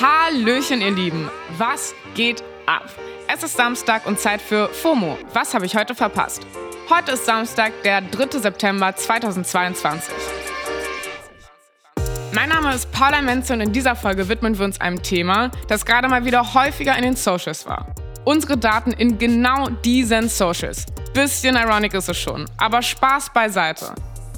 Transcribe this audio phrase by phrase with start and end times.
[0.00, 1.30] Hallöchen, ihr Lieben.
[1.56, 2.82] Was geht ab?
[3.32, 5.16] Es ist Samstag und Zeit für FOMO.
[5.32, 6.44] Was habe ich heute verpasst?
[6.90, 8.40] Heute ist Samstag, der 3.
[8.40, 10.12] September 2022.
[12.32, 15.86] Mein Name ist Paula Menze und in dieser Folge widmen wir uns einem Thema, das
[15.86, 17.86] gerade mal wieder häufiger in den Socials war.
[18.24, 20.86] Unsere Daten in genau diesen Socials.
[21.12, 23.94] Bisschen ironic ist es schon, aber Spaß beiseite.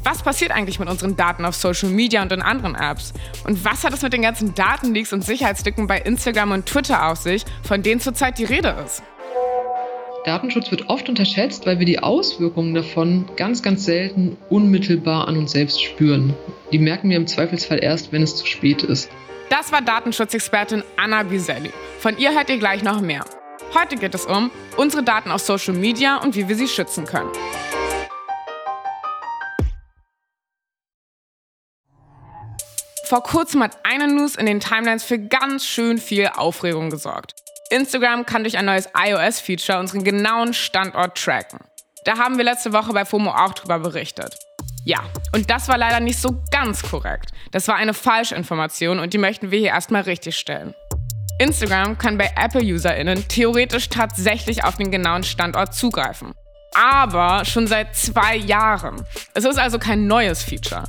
[0.06, 3.12] Was passiert eigentlich mit unseren Daten auf Social Media und in anderen Apps?
[3.42, 7.18] Und was hat es mit den ganzen Datenleaks und Sicherheitslücken bei Instagram und Twitter auf
[7.18, 9.02] sich, von denen zurzeit die Rede ist?
[10.24, 15.50] Datenschutz wird oft unterschätzt, weil wir die Auswirkungen davon ganz, ganz selten unmittelbar an uns
[15.50, 16.34] selbst spüren.
[16.70, 19.10] Die merken wir im Zweifelsfall erst, wenn es zu spät ist.
[19.50, 21.72] Das war Datenschutzexpertin Anna Biselli.
[21.98, 23.24] Von ihr hört ihr gleich noch mehr.
[23.74, 27.30] Heute geht es um unsere Daten auf Social Media und wie wir sie schützen können.
[33.08, 37.36] Vor kurzem hat eine News in den Timelines für ganz schön viel Aufregung gesorgt.
[37.70, 41.60] Instagram kann durch ein neues iOS-Feature unseren genauen Standort tracken.
[42.04, 44.36] Da haben wir letzte Woche bei FOMO auch drüber berichtet.
[44.84, 47.30] Ja, und das war leider nicht so ganz korrekt.
[47.52, 50.74] Das war eine Falschinformation und die möchten wir hier erstmal richtigstellen.
[51.38, 56.32] Instagram kann bei Apple-UserInnen theoretisch tatsächlich auf den genauen Standort zugreifen.
[56.74, 59.04] Aber schon seit zwei Jahren.
[59.32, 60.84] Es ist also kein neues Feature.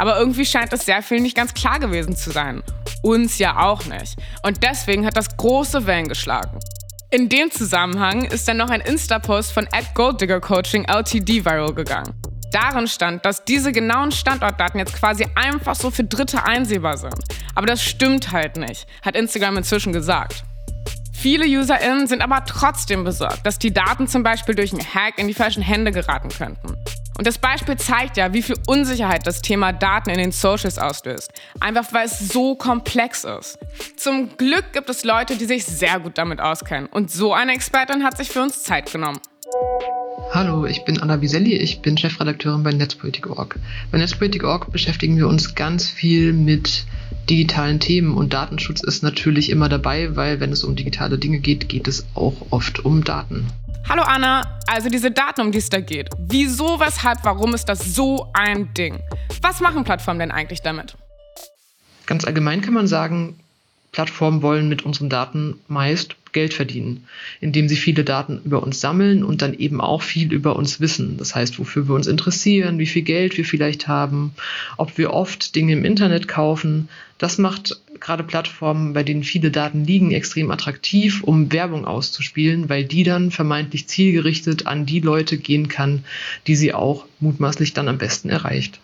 [0.00, 2.62] Aber irgendwie scheint das sehr viel nicht ganz klar gewesen zu sein.
[3.02, 4.16] Uns ja auch nicht.
[4.42, 6.58] Und deswegen hat das große Wellen geschlagen.
[7.10, 12.14] In dem Zusammenhang ist dann noch ein Insta-Post von @golddiggercoaching LTD viral gegangen.
[12.50, 17.22] Darin stand, dass diese genauen Standortdaten jetzt quasi einfach so für Dritte einsehbar sind.
[17.54, 20.44] Aber das stimmt halt nicht, hat Instagram inzwischen gesagt.
[21.12, 25.28] Viele UserInnen sind aber trotzdem besorgt, dass die Daten zum Beispiel durch einen Hack in
[25.28, 26.74] die falschen Hände geraten könnten.
[27.20, 31.30] Und das Beispiel zeigt ja, wie viel Unsicherheit das Thema Daten in den Socials auslöst.
[31.60, 33.58] Einfach weil es so komplex ist.
[33.98, 36.86] Zum Glück gibt es Leute, die sich sehr gut damit auskennen.
[36.86, 39.20] Und so eine Expertin hat sich für uns Zeit genommen.
[40.32, 43.58] Hallo, ich bin Anna Biselli, ich bin Chefredakteurin bei Netzpolitik.org.
[43.92, 46.86] Bei Netzpolitik.org beschäftigen wir uns ganz viel mit
[47.28, 51.68] digitalen Themen und Datenschutz ist natürlich immer dabei, weil wenn es um digitale Dinge geht,
[51.68, 53.46] geht es auch oft um Daten.
[53.88, 56.08] Hallo Anna, also diese Daten, um die es da geht.
[56.18, 59.00] Wieso, weshalb, warum ist das so ein Ding?
[59.42, 60.96] Was machen Plattformen denn eigentlich damit?
[62.06, 63.38] Ganz allgemein kann man sagen,
[63.92, 67.04] Plattformen wollen mit unseren Daten meist Geld verdienen,
[67.40, 71.16] indem sie viele Daten über uns sammeln und dann eben auch viel über uns wissen.
[71.16, 74.32] Das heißt, wofür wir uns interessieren, wie viel Geld wir vielleicht haben,
[74.76, 76.88] ob wir oft Dinge im Internet kaufen.
[77.18, 82.84] Das macht gerade Plattformen, bei denen viele Daten liegen, extrem attraktiv, um Werbung auszuspielen, weil
[82.84, 86.04] die dann vermeintlich zielgerichtet an die Leute gehen kann,
[86.46, 88.80] die sie auch mutmaßlich dann am besten erreicht.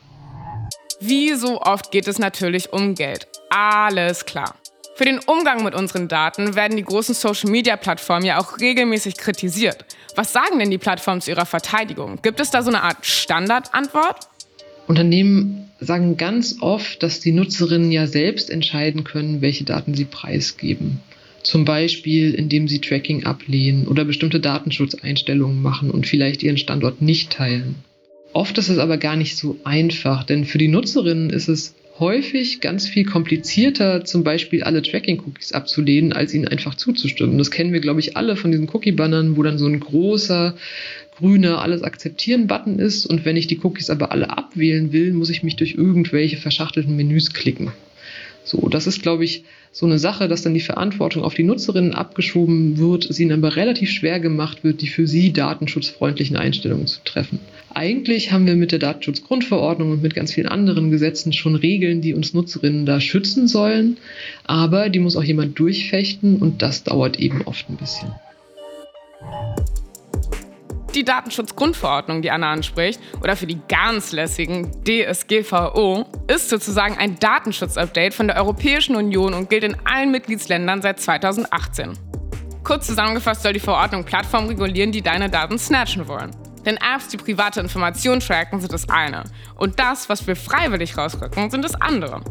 [1.01, 3.27] Wie so oft geht es natürlich um Geld.
[3.51, 4.55] Alles klar.
[4.97, 9.85] Für den Umgang mit unseren Daten werden die großen Social-Media-Plattformen ja auch regelmäßig kritisiert.
[10.15, 12.19] Was sagen denn die Plattformen zu ihrer Verteidigung?
[12.23, 14.29] Gibt es da so eine Art Standardantwort?
[14.87, 21.03] Unternehmen sagen ganz oft, dass die Nutzerinnen ja selbst entscheiden können, welche Daten sie preisgeben.
[21.43, 27.31] Zum Beispiel, indem sie Tracking ablehnen oder bestimmte Datenschutzeinstellungen machen und vielleicht ihren Standort nicht
[27.31, 27.75] teilen.
[28.33, 32.61] Oft ist es aber gar nicht so einfach, denn für die Nutzerinnen ist es häufig
[32.61, 37.39] ganz viel komplizierter, zum Beispiel alle Tracking-Cookies abzulehnen, als ihnen einfach zuzustimmen.
[37.39, 40.57] Das kennen wir, glaube ich, alle von diesen Cookie-Bannern, wo dann so ein großer
[41.19, 43.07] grüner Alles akzeptieren-Button ist.
[43.07, 46.97] Und wenn ich die Cookies aber alle abwählen will, muss ich mich durch irgendwelche verschachtelten
[46.97, 47.73] Menüs klicken.
[48.45, 49.45] So, das ist, glaube ich,
[49.77, 53.57] so eine Sache, dass dann die Verantwortung auf die Nutzerinnen abgeschoben wird, es ihnen aber
[53.57, 57.41] relativ schwer gemacht wird, die für sie datenschutzfreundlichen Einstellungen zu treffen.
[57.75, 62.15] Eigentlich haben wir mit der Datenschutzgrundverordnung und mit ganz vielen anderen Gesetzen schon Regeln, die
[62.15, 63.99] uns Nutzerinnen da schützen sollen,
[64.45, 68.09] aber die muss auch jemand durchfechten und das dauert eben oft ein bisschen
[70.97, 78.15] die Datenschutzgrundverordnung, die Anna anspricht, oder für die ganz lässigen DSGVO, ist sozusagen ein Datenschutzupdate
[78.15, 81.93] von der Europäischen Union und gilt in allen Mitgliedsländern seit 2018.
[82.65, 86.33] Kurz zusammengefasst soll die Verordnung Plattformen regulieren, die deine Daten snatchen wollen.
[86.65, 89.23] Denn Apps, die private Informationen tracken, sind das eine.
[89.55, 92.23] Und das, was wir freiwillig rausrücken, sind das andere.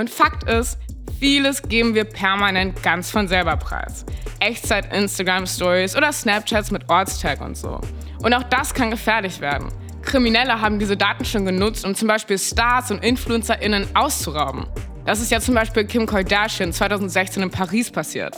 [0.00, 0.78] Und Fakt ist,
[1.20, 4.06] Vieles geben wir permanent ganz von selber preis.
[4.38, 7.78] Echtzeit Instagram Stories oder Snapchats mit Ortstag und so.
[8.22, 9.68] Und auch das kann gefährlich werden.
[10.00, 14.64] Kriminelle haben diese Daten schon genutzt, um zum Beispiel Stars und InfluencerInnen auszurauben.
[15.04, 18.34] Das ist ja zum Beispiel Kim Kardashian 2016 in Paris passiert.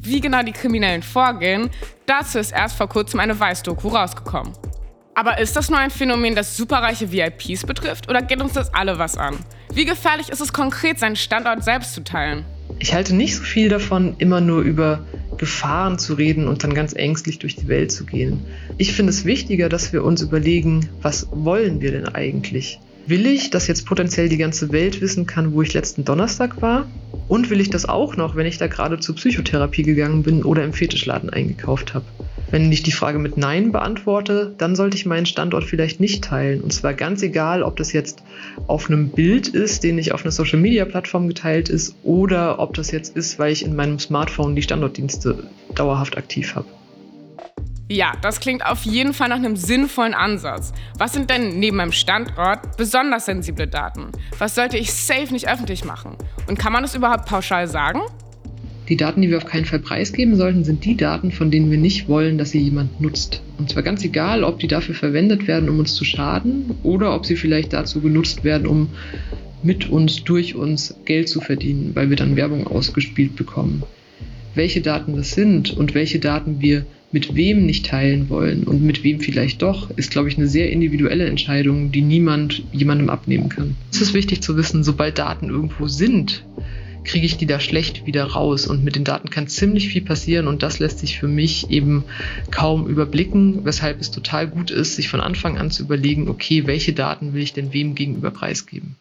[0.00, 1.70] Wie genau die Kriminellen vorgehen,
[2.06, 4.52] dazu ist erst vor kurzem eine Weißdoku rausgekommen.
[5.18, 8.98] Aber ist das nur ein Phänomen, das superreiche VIPs betrifft oder geht uns das alle
[8.98, 9.34] was an?
[9.72, 12.44] Wie gefährlich ist es konkret, seinen Standort selbst zu teilen?
[12.80, 15.06] Ich halte nicht so viel davon, immer nur über
[15.38, 18.44] Gefahren zu reden und dann ganz ängstlich durch die Welt zu gehen.
[18.76, 22.78] Ich finde es wichtiger, dass wir uns überlegen, was wollen wir denn eigentlich?
[23.06, 26.86] Will ich, dass jetzt potenziell die ganze Welt wissen kann, wo ich letzten Donnerstag war?
[27.26, 30.62] Und will ich das auch noch, wenn ich da gerade zur Psychotherapie gegangen bin oder
[30.62, 32.04] im Fetischladen eingekauft habe?
[32.50, 36.60] Wenn ich die Frage mit Nein beantworte, dann sollte ich meinen Standort vielleicht nicht teilen.
[36.60, 38.22] Und zwar ganz egal, ob das jetzt
[38.68, 43.16] auf einem Bild ist, den ich auf einer Social-Media-Plattform geteilt ist, oder ob das jetzt
[43.16, 46.66] ist, weil ich in meinem Smartphone die Standortdienste dauerhaft aktiv habe.
[47.88, 50.72] Ja, das klingt auf jeden Fall nach einem sinnvollen Ansatz.
[50.98, 54.10] Was sind denn neben meinem Standort besonders sensible Daten?
[54.38, 56.16] Was sollte ich safe nicht öffentlich machen?
[56.48, 58.00] Und kann man das überhaupt pauschal sagen?
[58.88, 61.78] Die Daten, die wir auf keinen Fall preisgeben sollten, sind die Daten, von denen wir
[61.78, 63.42] nicht wollen, dass sie jemand nutzt.
[63.58, 67.26] Und zwar ganz egal, ob die dafür verwendet werden, um uns zu schaden oder ob
[67.26, 68.88] sie vielleicht dazu genutzt werden, um
[69.62, 73.82] mit uns, durch uns Geld zu verdienen, weil wir dann Werbung ausgespielt bekommen.
[74.54, 79.02] Welche Daten das sind und welche Daten wir mit wem nicht teilen wollen und mit
[79.04, 83.76] wem vielleicht doch, ist, glaube ich, eine sehr individuelle Entscheidung, die niemand jemandem abnehmen kann.
[83.90, 86.44] Es ist wichtig zu wissen, sobald Daten irgendwo sind,
[87.06, 88.66] kriege ich die da schlecht wieder raus.
[88.66, 92.04] Und mit den Daten kann ziemlich viel passieren und das lässt sich für mich eben
[92.50, 96.92] kaum überblicken, weshalb es total gut ist, sich von Anfang an zu überlegen, okay, welche
[96.92, 98.96] Daten will ich denn wem gegenüber preisgeben?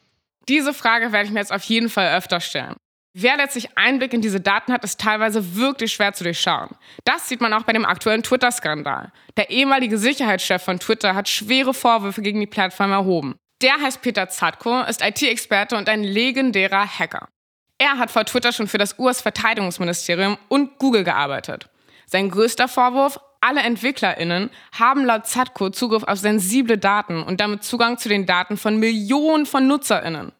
[0.47, 2.75] Diese Frage werde ich mir jetzt auf jeden Fall öfter stellen.
[3.17, 6.69] Wer letztlich Einblick in diese Daten hat, ist teilweise wirklich schwer zu durchschauen.
[7.05, 9.11] Das sieht man auch bei dem aktuellen Twitter-Skandal.
[9.37, 13.35] Der ehemalige Sicherheitschef von Twitter hat schwere Vorwürfe gegen die Plattform erhoben.
[13.61, 17.29] Der heißt Peter Zatko, ist IT-Experte und ein legendärer Hacker.
[17.77, 21.67] Er hat vor Twitter schon für das US-Verteidigungsministerium und Google gearbeitet.
[22.05, 27.97] Sein größter Vorwurf, alle EntwicklerInnen haben laut Zatko Zugriff auf sensible Daten und damit Zugang
[27.97, 30.31] zu den Daten von Millionen von NutzerInnen.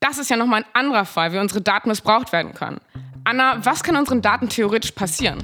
[0.00, 2.80] Das ist ja nochmal ein anderer Fall, wie unsere Daten missbraucht werden können.
[3.24, 5.38] Anna, was kann unseren Daten theoretisch passieren?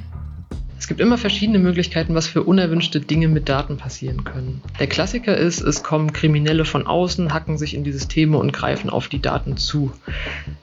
[0.79, 4.61] Es gibt immer verschiedene Möglichkeiten, was für unerwünschte Dinge mit Daten passieren können.
[4.79, 8.89] Der Klassiker ist, es kommen Kriminelle von außen, hacken sich in die Systeme und greifen
[8.89, 9.91] auf die Daten zu.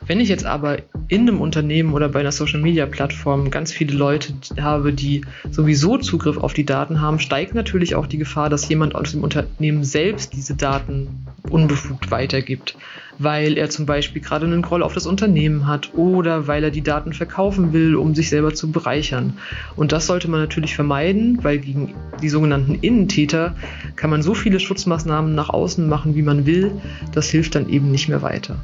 [0.06, 4.93] Wenn ich jetzt aber in einem Unternehmen oder bei einer Social-Media-Plattform ganz viele Leute habe,
[4.93, 9.11] die sowieso Zugriff auf die Daten haben, steigt natürlich auch die Gefahr, dass jemand aus
[9.11, 12.76] dem Unternehmen selbst diese Daten unbefugt weitergibt,
[13.19, 16.82] weil er zum Beispiel gerade einen Groll auf das Unternehmen hat oder weil er die
[16.82, 19.38] Daten verkaufen will, um sich selber zu bereichern.
[19.75, 23.56] Und das sollte man natürlich vermeiden, weil gegen die sogenannten Innentäter
[23.97, 26.70] kann man so viele Schutzmaßnahmen nach außen machen, wie man will.
[27.12, 28.56] Das hilft dann eben nicht mehr weiter.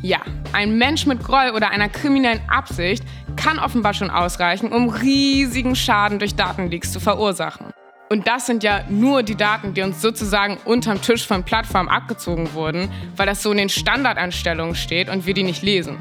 [0.00, 0.20] Ja,
[0.52, 3.02] ein Mensch mit Groll oder einer kriminellen Absicht
[3.34, 7.66] kann offenbar schon ausreichen, um riesigen Schaden durch Datenleaks zu verursachen.
[8.08, 12.54] Und das sind ja nur die Daten, die uns sozusagen unterm Tisch von Plattformen abgezogen
[12.54, 15.98] wurden, weil das so in den Standardeinstellungen steht und wir die nicht lesen.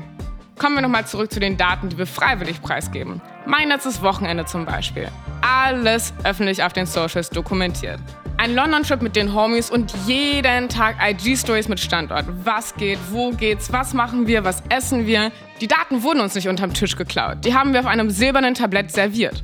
[0.57, 3.21] Kommen wir nochmal zurück zu den Daten, die wir freiwillig preisgeben.
[3.45, 5.09] Mein letztes Wochenende zum Beispiel.
[5.41, 7.99] Alles öffentlich auf den Socials dokumentiert.
[8.39, 12.25] Ein London-Trip mit den Homies und jeden Tag IG-Stories mit Standort.
[12.43, 15.31] Was geht, wo geht's, was machen wir, was essen wir.
[15.59, 17.43] Die Daten wurden uns nicht unterm Tisch geklaut.
[17.45, 19.43] Die haben wir auf einem silbernen Tablett serviert.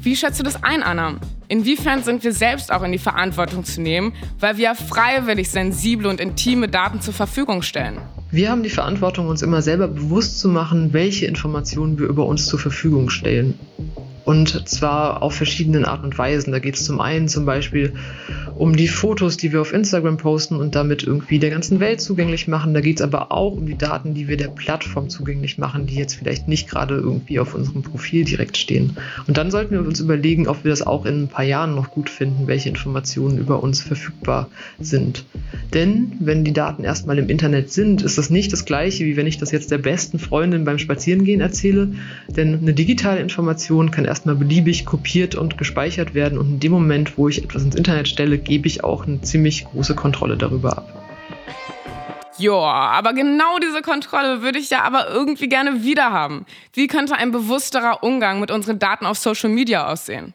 [0.00, 1.16] Wie schätzt du das ein, Anna?
[1.48, 6.18] Inwiefern sind wir selbst auch in die Verantwortung zu nehmen, weil wir freiwillig sensible und
[6.18, 7.98] intime Daten zur Verfügung stellen?
[8.30, 12.46] Wir haben die Verantwortung, uns immer selber bewusst zu machen, welche Informationen wir über uns
[12.46, 13.58] zur Verfügung stellen.
[14.24, 16.52] Und zwar auf verschiedenen Arten und Weisen.
[16.52, 17.92] Da geht es zum einen zum Beispiel
[18.54, 22.46] um die Fotos, die wir auf Instagram posten und damit irgendwie der ganzen Welt zugänglich
[22.46, 22.74] machen.
[22.74, 25.94] Da geht es aber auch um die Daten, die wir der Plattform zugänglich machen, die
[25.94, 28.96] jetzt vielleicht nicht gerade irgendwie auf unserem Profil direkt stehen.
[29.26, 31.90] Und dann sollten wir uns überlegen, ob wir das auch in ein paar Jahren noch
[31.90, 34.48] gut finden, welche Informationen über uns verfügbar
[34.78, 35.24] sind.
[35.72, 39.26] Denn wenn die Daten erstmal im Internet sind, ist das nicht das gleiche, wie wenn
[39.26, 41.92] ich das jetzt der besten Freundin beim Spazierengehen erzähle.
[42.28, 47.16] Denn eine digitale Information kann erstmal beliebig kopiert und gespeichert werden und in dem Moment,
[47.16, 51.00] wo ich etwas ins Internet stelle, gebe ich auch eine ziemlich große Kontrolle darüber ab.
[52.36, 56.46] Joa, aber genau diese Kontrolle würde ich ja aber irgendwie gerne wieder haben.
[56.72, 60.32] Wie könnte ein bewussterer Umgang mit unseren Daten auf Social Media aussehen?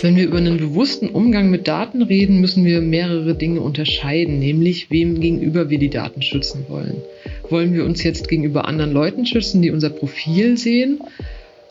[0.00, 4.90] Wenn wir über einen bewussten Umgang mit Daten reden, müssen wir mehrere Dinge unterscheiden, nämlich
[4.90, 7.02] wem gegenüber wir die Daten schützen wollen.
[7.50, 11.00] Wollen wir uns jetzt gegenüber anderen Leuten schützen, die unser Profil sehen?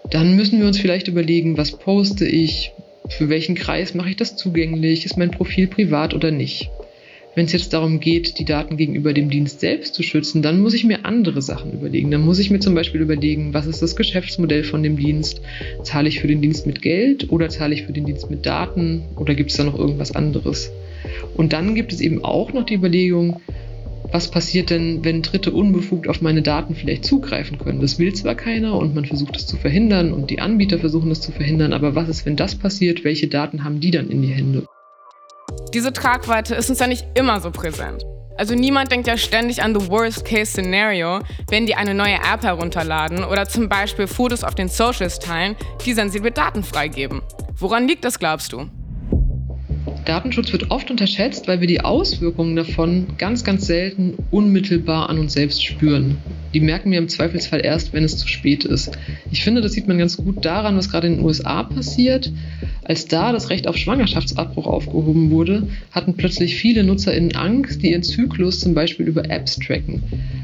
[0.09, 2.71] Dann müssen wir uns vielleicht überlegen, was poste ich,
[3.09, 6.69] für welchen Kreis mache ich das zugänglich, ist mein Profil privat oder nicht.
[7.35, 10.75] Wenn es jetzt darum geht, die Daten gegenüber dem Dienst selbst zu schützen, dann muss
[10.75, 12.11] ich mir andere Sachen überlegen.
[12.11, 15.41] Dann muss ich mir zum Beispiel überlegen, was ist das Geschäftsmodell von dem Dienst?
[15.81, 19.03] Zahle ich für den Dienst mit Geld oder zahle ich für den Dienst mit Daten
[19.15, 20.71] oder gibt es da noch irgendwas anderes?
[21.33, 23.41] Und dann gibt es eben auch noch die Überlegung,
[24.13, 27.81] was passiert denn, wenn Dritte unbefugt auf meine Daten vielleicht zugreifen können?
[27.81, 31.19] Das will zwar keiner und man versucht es zu verhindern und die Anbieter versuchen es
[31.19, 33.03] zu verhindern, aber was ist, wenn das passiert?
[33.03, 34.67] Welche Daten haben die dann in die Hände?
[35.73, 38.05] Diese Tragweite ist uns ja nicht immer so präsent.
[38.37, 43.47] Also niemand denkt ja ständig an the Worst-Case-Szenario, wenn die eine neue App herunterladen oder
[43.47, 45.55] zum Beispiel Fotos auf den Socials teilen,
[45.85, 47.23] die sensible Daten freigeben.
[47.57, 48.69] Woran liegt das, glaubst du?
[50.05, 55.33] Datenschutz wird oft unterschätzt, weil wir die Auswirkungen davon ganz, ganz selten unmittelbar an uns
[55.33, 56.17] selbst spüren.
[56.53, 58.97] Die merken wir im Zweifelsfall erst, wenn es zu spät ist.
[59.31, 62.31] Ich finde, das sieht man ganz gut daran, was gerade in den USA passiert.
[62.83, 68.03] Als da das Recht auf Schwangerschaftsabbruch aufgehoben wurde, hatten plötzlich viele NutzerInnen Angst, die ihren
[68.03, 70.03] Zyklus zum Beispiel über Apps tracken.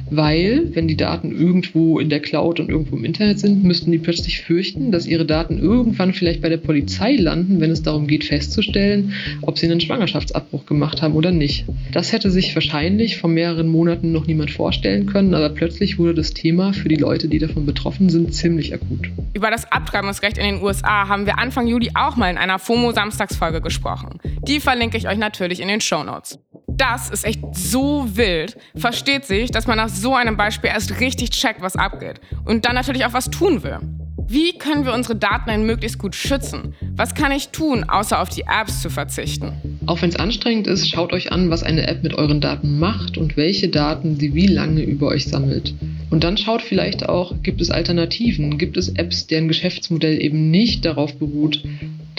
[0.10, 4.00] Weil, wenn die Daten irgendwo in der Cloud und irgendwo im Internet sind, müssten die
[4.00, 8.24] plötzlich fürchten, dass ihre Daten irgendwann vielleicht bei der Polizei landen, wenn es darum geht
[8.24, 11.66] festzustellen, ob sie einen Schwangerschaftsabbruch gemacht haben oder nicht.
[11.92, 16.32] Das hätte sich wahrscheinlich vor mehreren Monaten noch niemand vorstellen können, aber plötzlich wurde das
[16.34, 19.10] Thema für die Leute, die davon betroffen sind, ziemlich akut.
[19.34, 23.62] Über das Abtreibungsrecht in den USA haben wir Anfang Juli auch mal in einer FOMO-Samstagsfolge
[23.62, 24.20] gesprochen.
[24.48, 26.39] Die verlinke ich euch natürlich in den Show Notes.
[26.68, 28.58] Das ist echt so wild.
[28.75, 32.22] Versteht sich, dass man nach so einem Beispiel erst richtig checkt, was abgeht.
[32.46, 33.79] Und dann natürlich auch was tun will.
[34.27, 36.75] Wie können wir unsere Daten denn möglichst gut schützen?
[36.96, 39.69] Was kann ich tun, außer auf die Apps zu verzichten?
[39.89, 43.17] Auch wenn es anstrengend ist, schaut euch an, was eine App mit euren Daten macht
[43.17, 45.74] und welche Daten sie wie lange über euch sammelt.
[46.12, 48.60] Und dann schaut vielleicht auch, gibt es Alternativen?
[48.60, 51.63] Gibt es Apps, deren Geschäftsmodell eben nicht darauf beruht,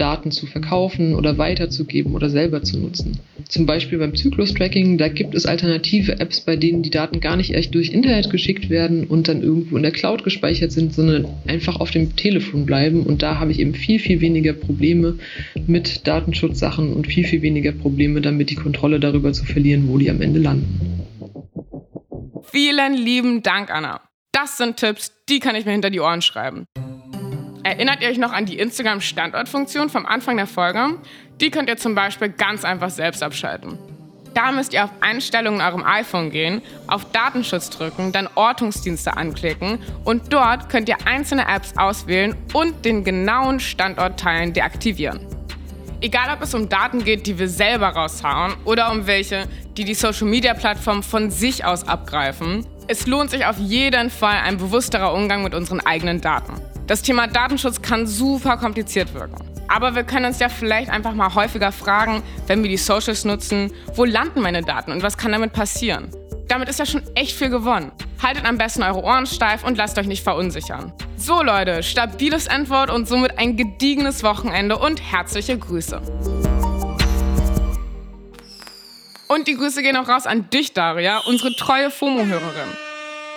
[0.01, 3.19] Daten zu verkaufen oder weiterzugeben oder selber zu nutzen.
[3.49, 7.55] Zum Beispiel beim Zyklus-Tracking, da gibt es alternative Apps, bei denen die Daten gar nicht
[7.55, 11.81] echt durch Internet geschickt werden und dann irgendwo in der Cloud gespeichert sind, sondern einfach
[11.81, 13.03] auf dem Telefon bleiben.
[13.03, 15.19] Und da habe ich eben viel, viel weniger Probleme
[15.67, 20.11] mit Datenschutzsachen und viel, viel weniger Probleme damit, die Kontrolle darüber zu verlieren, wo die
[20.11, 21.05] am Ende landen.
[22.45, 24.01] Vielen lieben Dank, Anna.
[24.33, 26.67] Das sind Tipps, die kann ich mir hinter die Ohren schreiben.
[27.63, 30.99] Erinnert ihr euch noch an die Instagram-Standortfunktion vom Anfang der Folge?
[31.41, 33.79] Die könnt ihr zum Beispiel ganz einfach selbst abschalten.
[34.33, 39.81] Da müsst ihr auf Einstellungen in eurem iPhone gehen, auf Datenschutz drücken, dann Ortungsdienste anklicken
[40.05, 45.27] und dort könnt ihr einzelne Apps auswählen und den genauen Standortteilen deaktivieren.
[46.01, 49.95] Egal ob es um Daten geht, die wir selber raushauen oder um welche, die die
[49.95, 55.55] Social-Media-Plattform von sich aus abgreifen, es lohnt sich auf jeden Fall ein bewussterer Umgang mit
[55.55, 56.55] unseren eigenen Daten.
[56.91, 59.37] Das Thema Datenschutz kann super kompliziert wirken.
[59.69, 63.73] Aber wir können uns ja vielleicht einfach mal häufiger fragen, wenn wir die Socials nutzen,
[63.95, 66.11] wo landen meine Daten und was kann damit passieren?
[66.49, 67.93] Damit ist ja schon echt viel gewonnen.
[68.21, 70.93] Haltet am besten eure Ohren steif und lasst euch nicht verunsichern.
[71.17, 76.03] So Leute, stabiles Antwort und somit ein gediegenes Wochenende und herzliche Grüße.
[79.29, 82.69] Und die Grüße gehen auch raus an dich, Daria, unsere treue FOMO-Hörerin.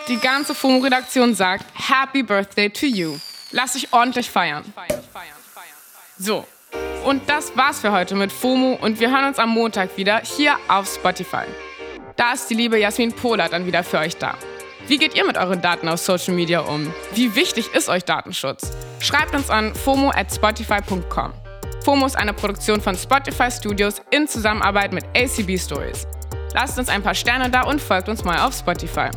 [0.07, 3.17] Die ganze FOMO-Redaktion sagt Happy Birthday to you.
[3.53, 4.63] Lass dich ordentlich feiern.
[6.17, 6.45] So,
[7.05, 10.57] und das war's für heute mit FOMO und wir hören uns am Montag wieder hier
[10.67, 11.45] auf Spotify.
[12.15, 14.35] Da ist die liebe Jasmin Pohler dann wieder für euch da.
[14.87, 16.91] Wie geht ihr mit euren Daten auf Social Media um?
[17.13, 18.71] Wie wichtig ist euch Datenschutz?
[18.99, 21.33] Schreibt uns an fomo at spotify.com.
[21.85, 26.07] FOMO ist eine Produktion von Spotify Studios in Zusammenarbeit mit ACB Stories.
[26.53, 29.09] Lasst uns ein paar Sterne da und folgt uns mal auf Spotify.